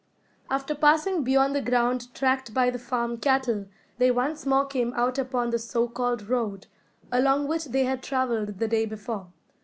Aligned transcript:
After 0.49 0.73
passing 0.73 1.23
beyond 1.23 1.55
the 1.55 1.61
ground 1.61 2.11
tracked 2.15 2.55
by 2.55 2.71
the 2.71 2.79
farm 2.79 3.17
cattle, 3.17 3.67
they 3.99 4.09
once 4.09 4.47
more 4.47 4.65
came 4.65 4.95
out 4.95 5.19
upon 5.19 5.51
the 5.51 5.59
so 5.59 5.87
called 5.87 6.27
road, 6.27 6.65
along 7.11 7.47
which 7.47 7.65
they 7.65 7.83
had 7.83 8.01
travelled 8.01 8.57
the 8.57 8.67
day 8.67 8.87
before. 8.87 9.27